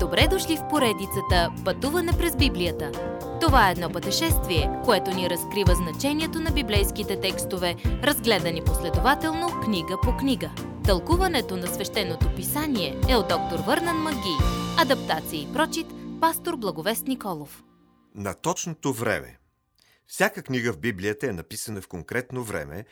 Добре 0.00 0.28
дошли 0.30 0.56
в 0.56 0.68
поредицата 0.68 1.52
Пътуване 1.64 2.12
през 2.18 2.36
Библията. 2.36 2.92
Това 3.40 3.68
е 3.68 3.72
едно 3.72 3.92
пътешествие, 3.92 4.70
което 4.84 5.10
ни 5.10 5.30
разкрива 5.30 5.74
значението 5.74 6.40
на 6.40 6.50
библейските 6.50 7.20
текстове, 7.20 7.76
разгледани 7.84 8.64
последователно 8.64 9.60
книга 9.64 9.96
по 10.02 10.16
книга. 10.16 10.50
Тълкуването 10.84 11.56
на 11.56 11.66
свещеното 11.66 12.34
писание 12.36 13.00
е 13.08 13.16
от 13.16 13.28
доктор 13.28 13.58
Върнан 13.66 13.96
Маги. 13.96 14.36
Адаптация 14.78 15.42
и 15.42 15.52
прочит, 15.52 15.86
пастор 16.20 16.56
Благовест 16.56 17.06
Николов. 17.06 17.64
На 18.14 18.34
точното 18.34 18.92
време. 18.92 19.38
Всяка 20.06 20.42
книга 20.42 20.72
в 20.72 20.78
Библията 20.78 21.26
е 21.26 21.32
написана 21.32 21.80
в 21.80 21.88
конкретно 21.88 22.44
време, 22.44 22.84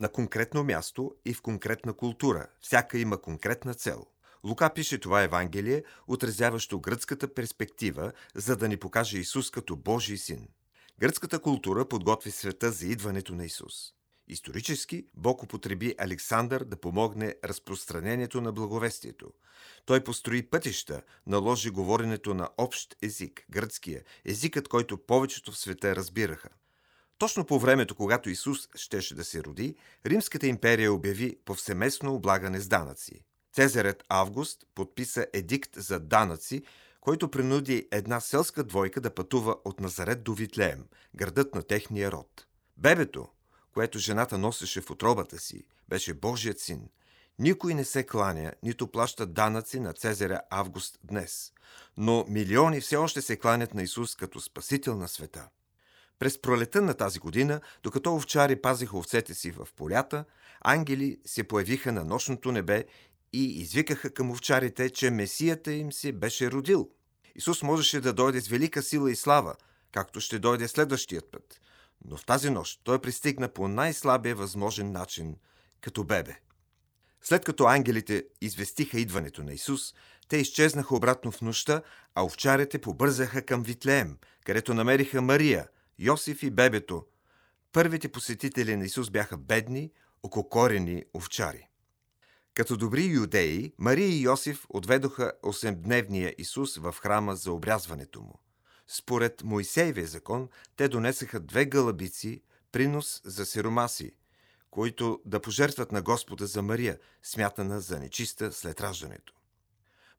на 0.00 0.08
конкретно 0.08 0.64
място 0.64 1.12
и 1.24 1.34
в 1.34 1.42
конкретна 1.42 1.92
култура. 1.92 2.46
Всяка 2.60 2.98
има 2.98 3.18
конкретна 3.20 3.74
цел– 3.74 4.06
Лука 4.46 4.70
пише 4.74 4.98
това 4.98 5.22
Евангелие, 5.22 5.82
отразяващо 6.06 6.80
гръцката 6.80 7.34
перспектива, 7.34 8.12
за 8.34 8.56
да 8.56 8.68
ни 8.68 8.76
покаже 8.76 9.18
Исус 9.18 9.50
като 9.50 9.76
Божий 9.76 10.16
син. 10.16 10.48
Гръцката 10.98 11.38
култура 11.38 11.88
подготви 11.88 12.30
света 12.30 12.72
за 12.72 12.86
идването 12.86 13.34
на 13.34 13.44
Исус. 13.44 13.74
Исторически 14.28 15.06
Бог 15.14 15.42
употреби 15.42 15.94
Александър 15.98 16.64
да 16.64 16.76
помогне 16.76 17.34
разпространението 17.44 18.40
на 18.40 18.52
благовестието. 18.52 19.30
Той 19.86 20.04
построи 20.04 20.42
пътища, 20.42 21.02
наложи 21.26 21.70
говоренето 21.70 22.34
на 22.34 22.48
общ 22.58 22.96
език, 23.02 23.46
гръцкия, 23.50 24.02
езикът, 24.24 24.68
който 24.68 24.98
повечето 24.98 25.52
в 25.52 25.58
света 25.58 25.96
разбираха. 25.96 26.48
Точно 27.18 27.44
по 27.44 27.58
времето, 27.58 27.94
когато 27.94 28.30
Исус 28.30 28.68
щеше 28.74 29.14
да 29.14 29.24
се 29.24 29.44
роди, 29.44 29.76
Римската 30.06 30.46
империя 30.46 30.92
обяви 30.92 31.38
повсеместно 31.44 32.14
облагане 32.14 32.60
с 32.60 32.68
данъци. 32.68 33.24
Цезарят 33.56 34.04
Август 34.08 34.66
подписа 34.74 35.26
едикт 35.32 35.70
за 35.76 36.00
данъци, 36.00 36.62
който 37.00 37.30
принуди 37.30 37.88
една 37.92 38.20
селска 38.20 38.64
двойка 38.64 39.00
да 39.00 39.14
пътува 39.14 39.56
от 39.64 39.80
Назарет 39.80 40.22
до 40.22 40.34
Витлеем, 40.34 40.84
градът 41.14 41.54
на 41.54 41.62
техния 41.62 42.12
род. 42.12 42.46
Бебето, 42.76 43.28
което 43.74 43.98
жената 43.98 44.38
носеше 44.38 44.80
в 44.80 44.90
отробата 44.90 45.38
си, 45.38 45.64
беше 45.88 46.14
Божият 46.14 46.60
син. 46.60 46.88
Никой 47.38 47.74
не 47.74 47.84
се 47.84 48.06
кланя, 48.06 48.52
нито 48.62 48.86
плаща 48.86 49.26
данъци 49.26 49.80
на 49.80 49.92
Цезаря 49.92 50.40
Август 50.50 50.98
днес. 51.04 51.52
Но 51.96 52.24
милиони 52.28 52.80
все 52.80 52.96
още 52.96 53.22
се 53.22 53.36
кланят 53.36 53.74
на 53.74 53.82
Исус 53.82 54.16
като 54.16 54.40
Спасител 54.40 54.96
на 54.96 55.08
света. 55.08 55.48
През 56.18 56.42
пролета 56.42 56.82
на 56.82 56.94
тази 56.94 57.18
година, 57.18 57.60
докато 57.82 58.14
овчари 58.14 58.56
пазиха 58.62 58.98
овцете 58.98 59.34
си 59.34 59.50
в 59.50 59.68
полята, 59.76 60.24
ангели 60.60 61.18
се 61.26 61.44
появиха 61.44 61.92
на 61.92 62.04
нощното 62.04 62.52
небе 62.52 62.84
и 63.36 63.60
извикаха 63.60 64.10
към 64.10 64.30
овчарите, 64.30 64.90
че 64.90 65.10
Месията 65.10 65.72
им 65.72 65.92
се 65.92 66.12
беше 66.12 66.50
родил. 66.50 66.90
Исус 67.34 67.62
можеше 67.62 68.00
да 68.00 68.12
дойде 68.12 68.40
с 68.40 68.48
велика 68.48 68.82
сила 68.82 69.10
и 69.10 69.16
слава, 69.16 69.54
както 69.92 70.20
ще 70.20 70.38
дойде 70.38 70.68
следващият 70.68 71.30
път. 71.30 71.60
Но 72.04 72.16
в 72.16 72.26
тази 72.26 72.50
нощ 72.50 72.80
той 72.84 72.98
пристигна 72.98 73.48
по 73.48 73.68
най-слабия 73.68 74.34
възможен 74.34 74.92
начин, 74.92 75.36
като 75.80 76.04
бебе. 76.04 76.36
След 77.22 77.44
като 77.44 77.64
ангелите 77.64 78.24
известиха 78.40 79.00
идването 79.00 79.42
на 79.42 79.52
Исус, 79.52 79.94
те 80.28 80.36
изчезнаха 80.36 80.96
обратно 80.96 81.32
в 81.32 81.40
нощта, 81.40 81.82
а 82.14 82.24
овчарите 82.24 82.78
побързаха 82.78 83.42
към 83.42 83.62
Витлеем, 83.62 84.18
където 84.44 84.74
намериха 84.74 85.22
Мария, 85.22 85.68
Йосиф 85.98 86.42
и 86.42 86.50
бебето. 86.50 87.04
Първите 87.72 88.08
посетители 88.08 88.76
на 88.76 88.84
Исус 88.84 89.10
бяха 89.10 89.36
бедни, 89.36 89.90
ококорени 90.22 91.04
овчари. 91.14 91.68
Като 92.56 92.76
добри 92.76 93.04
юдеи, 93.04 93.72
Мария 93.78 94.08
и 94.08 94.22
Йосиф 94.22 94.66
отведоха 94.68 95.32
8-дневния 95.42 96.34
Исус 96.38 96.76
в 96.76 96.92
храма 96.92 97.36
за 97.36 97.52
обрязването 97.52 98.20
му. 98.20 98.40
Според 98.88 99.42
Моисеевия 99.44 100.06
закон, 100.06 100.48
те 100.76 100.88
донесаха 100.88 101.40
две 101.40 101.64
гълъбици, 101.64 102.42
принос 102.72 103.20
за 103.24 103.46
сиромаси, 103.46 104.12
които 104.70 105.20
да 105.24 105.40
пожертват 105.40 105.92
на 105.92 106.02
Господа 106.02 106.46
за 106.46 106.62
Мария, 106.62 106.98
смятана 107.22 107.80
за 107.80 108.00
нечиста 108.00 108.52
след 108.52 108.80
раждането. 108.80 109.34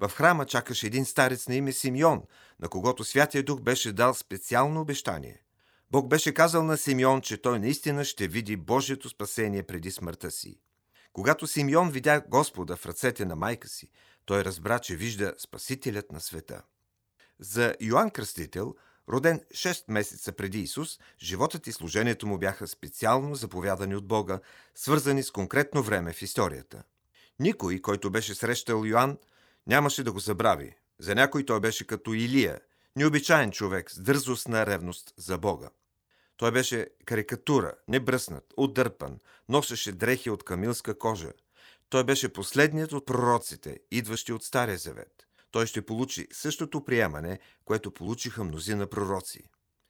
В 0.00 0.08
храма 0.08 0.46
чакаше 0.46 0.86
един 0.86 1.04
старец 1.04 1.48
на 1.48 1.54
име 1.54 1.72
Симеон, 1.72 2.22
на 2.60 2.68
когото 2.68 3.04
Святия 3.04 3.42
Дух 3.42 3.60
беше 3.60 3.92
дал 3.92 4.14
специално 4.14 4.80
обещание. 4.80 5.42
Бог 5.90 6.08
беше 6.08 6.34
казал 6.34 6.62
на 6.62 6.76
Симеон, 6.76 7.20
че 7.20 7.42
той 7.42 7.58
наистина 7.58 8.04
ще 8.04 8.28
види 8.28 8.56
Божието 8.56 9.08
спасение 9.08 9.62
преди 9.62 9.90
смъртта 9.90 10.30
си. 10.30 10.60
Когато 11.14 11.46
Симеон 11.46 11.90
видя 11.90 12.22
Господа 12.28 12.76
в 12.76 12.86
ръцете 12.86 13.24
на 13.24 13.36
майка 13.36 13.68
си, 13.68 13.90
той 14.24 14.44
разбра, 14.44 14.78
че 14.78 14.96
вижда 14.96 15.34
Спасителят 15.38 16.12
на 16.12 16.20
света. 16.20 16.62
За 17.40 17.74
Йоанн 17.80 18.10
Кръстител, 18.10 18.74
роден 19.08 19.40
6 19.54 19.84
месеца 19.88 20.32
преди 20.32 20.60
Исус, 20.60 20.98
животът 21.22 21.66
и 21.66 21.72
служението 21.72 22.26
му 22.26 22.38
бяха 22.38 22.68
специално 22.68 23.34
заповядани 23.34 23.96
от 23.96 24.06
Бога, 24.06 24.40
свързани 24.74 25.22
с 25.22 25.30
конкретно 25.30 25.82
време 25.82 26.12
в 26.12 26.22
историята. 26.22 26.82
Никой, 27.38 27.80
който 27.80 28.10
беше 28.10 28.34
срещал 28.34 28.84
Йоанн, 28.84 29.18
нямаше 29.66 30.04
да 30.04 30.12
го 30.12 30.18
забрави. 30.18 30.76
За 30.98 31.14
някой 31.14 31.44
той 31.46 31.60
беше 31.60 31.86
като 31.86 32.14
Илия, 32.14 32.60
необичайен 32.96 33.50
човек 33.50 33.90
с 33.90 34.00
дързостна 34.00 34.66
ревност 34.66 35.14
за 35.16 35.38
Бога. 35.38 35.70
Той 36.36 36.52
беше 36.52 36.88
карикатура, 37.04 37.72
небръснат, 37.88 38.54
отдърпан, 38.56 39.18
носеше 39.48 39.92
дрехи 39.92 40.30
от 40.30 40.44
камилска 40.44 40.98
кожа. 40.98 41.32
Той 41.88 42.04
беше 42.04 42.32
последният 42.32 42.92
от 42.92 43.06
пророците, 43.06 43.80
идващи 43.90 44.32
от 44.32 44.44
Стария 44.44 44.78
завет. 44.78 45.26
Той 45.50 45.66
ще 45.66 45.86
получи 45.86 46.28
същото 46.32 46.84
приемане, 46.84 47.38
което 47.64 47.90
получиха 47.90 48.44
мнозина 48.44 48.86
пророци. 48.86 49.42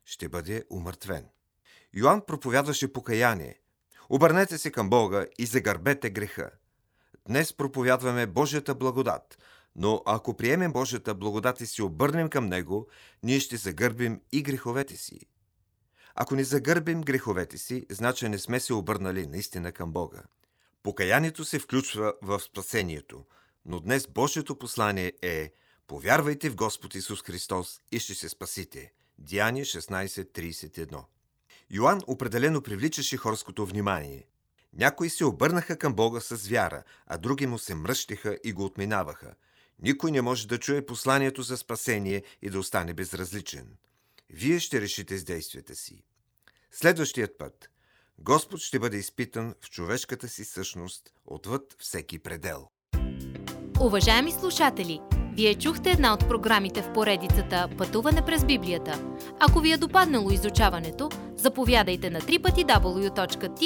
Ще 0.05 0.29
бъде 0.29 0.65
умъртвен. 0.71 1.29
Йоанн 1.95 2.23
проповядваше 2.27 2.93
покаяние. 2.93 3.61
Обърнете 4.09 4.59
се 4.59 4.71
към 4.71 4.91
Бога 4.91 5.27
и 5.39 5.47
загърбете 5.47 6.11
греха. 6.11 6.51
Днес 7.29 7.53
проповядваме 7.53 8.27
Божията 8.27 8.75
благодат, 8.75 9.39
но 9.77 10.03
ако 10.07 10.37
приемем 10.37 10.73
Божията 10.73 11.15
благодат 11.15 11.61
и 11.61 11.67
си 11.67 11.83
обърнем 11.83 12.29
към 12.29 12.47
Него, 12.47 12.89
ние 13.23 13.41
ще 13.41 13.57
загърбим 13.57 14.21
и 14.33 14.43
греховете 14.43 14.97
си. 14.97 15.21
Ако 16.15 16.35
не 16.35 16.45
загърбим 16.45 17.03
греховете 17.03 17.59
си, 17.59 17.87
значи 17.91 18.29
не 18.29 18.39
сме 18.39 18.61
се 18.61 18.75
обърнали 18.75 19.27
наистина 19.27 19.73
към 19.73 19.93
Бога. 19.93 20.23
Покаянието 20.83 21.45
се 21.45 21.59
включва 21.59 22.15
в 22.23 22.41
спасението, 22.41 23.25
но 23.67 23.81
днес 23.81 24.07
Божието 24.09 24.59
послание 24.59 25.13
е 25.23 25.53
Повярвайте 25.87 26.51
в 26.51 26.57
Господ 26.57 26.95
Исус 26.95 27.23
Христос 27.23 27.81
и 27.93 27.99
ще 27.99 28.15
се 28.15 28.29
спасите. 28.29 28.93
Деяние 29.19 29.65
16.31 29.65 31.05
Йоанн 31.71 32.01
определено 32.07 32.63
привличаше 32.63 33.17
хорското 33.17 33.67
внимание. 33.67 34.27
Някои 34.73 35.11
се 35.11 35.25
обърнаха 35.25 35.77
към 35.77 35.95
Бога 35.95 36.21
с 36.21 36.49
вяра, 36.49 36.83
а 37.07 37.19
други 37.19 37.47
му 37.47 37.59
се 37.59 37.75
мръщиха 37.75 38.39
и 38.45 38.53
го 38.53 38.65
отминаваха. 38.65 39.35
Никой 39.83 40.11
не 40.11 40.23
може 40.23 40.49
да 40.49 40.59
чуе 40.59 40.87
посланието 40.87 41.43
за 41.43 41.57
спасение 41.57 42.23
и 42.43 42.51
да 42.51 42.59
остане 42.59 42.95
безразличен. 42.95 43.77
Вие 44.31 44.59
ще 44.59 44.81
решите 44.81 45.19
с 45.19 45.25
действията 45.25 45.75
си. 45.75 46.05
Следващият 46.71 47.39
път 47.39 47.71
Господ 48.19 48.61
ще 48.61 48.79
бъде 48.79 48.97
изпитан 48.97 49.55
в 49.61 49.71
човешката 49.71 50.29
си 50.29 50.45
същност 50.45 51.13
отвъд 51.27 51.77
всеки 51.79 52.19
предел. 52.19 52.69
Уважаеми 53.81 54.33
слушатели, 54.33 55.01
вие 55.37 55.55
чухте 55.55 55.91
една 55.91 56.15
от 56.15 56.29
програмите 56.29 56.83
в 56.83 56.93
поредицата 56.93 57.69
Пътуване 57.79 58.25
през 58.25 58.45
Библията. 58.45 59.17
Ако 59.41 59.61
ви 59.61 59.73
е 59.73 59.77
допаднало 59.77 60.31
изучаването, 60.31 61.11
заповядайте 61.37 62.11
на 62.11 62.21
www.ttb.bible, 62.21 63.57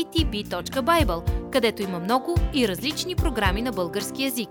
където 1.50 1.82
има 1.82 1.98
много 2.00 2.36
и 2.54 2.68
различни 2.68 3.16
програми 3.16 3.62
на 3.62 3.72
български 3.72 4.24
язик. 4.24 4.48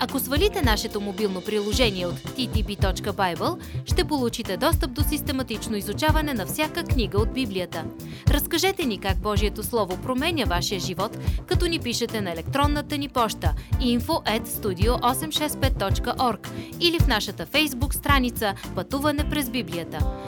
Ако 0.00 0.18
свалите 0.18 0.62
нашето 0.62 1.00
мобилно 1.00 1.40
приложение 1.40 2.06
от 2.06 2.14
ttb.bible, 2.14 3.58
ще 3.84 4.04
получите 4.04 4.56
достъп 4.56 4.92
до 4.92 5.02
систематично 5.02 5.76
изучаване 5.76 6.34
на 6.34 6.46
всяка 6.46 6.84
книга 6.84 7.18
от 7.18 7.32
Библията. 7.32 7.84
Разкажете 8.30 8.86
ни 8.86 8.98
как 8.98 9.18
Божието 9.18 9.62
Слово 9.62 9.98
променя 10.02 10.44
вашия 10.44 10.80
живот, 10.80 11.18
като 11.46 11.66
ни 11.66 11.78
пишете 11.78 12.20
на 12.20 12.32
електронната 12.32 12.98
ни 12.98 13.08
поща 13.08 13.54
info 13.80 14.38
at 14.38 14.46
studio865.org 14.46 16.48
или 16.80 16.98
в 16.98 17.06
нашата 17.06 17.46
фейсбук 17.46 17.94
страница 17.94 18.54
Пътуване 18.74 19.30
през 19.30 19.50
Библията. 19.50 20.27